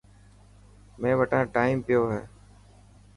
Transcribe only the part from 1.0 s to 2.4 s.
مين وٽان ٽائم پيو هي.